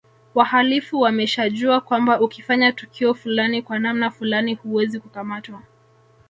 [0.35, 5.61] Wahalifu wameshajua kwamba ukifanya tukio fulani kwa namna fulani huwezi kukamatwa